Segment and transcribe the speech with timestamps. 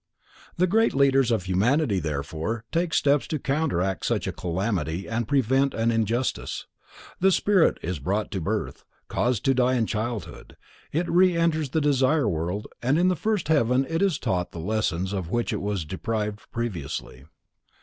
[0.57, 5.75] The Great Leaders of humanity therefore take steps to counteract such a calamity and prevent
[5.75, 6.65] an injustice.
[7.19, 10.57] The spirit is brought to birth, caused to die in childhood,
[10.91, 14.59] it re enters the Desire World and in the first heaven it is taught the
[14.59, 17.25] lessons of which it was deprived previously.